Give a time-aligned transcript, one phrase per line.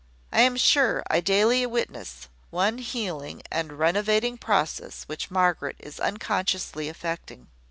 [0.31, 6.89] I am sure I daily witness one healing and renovating process which Margaret is unconsciously
[6.89, 7.49] effecting.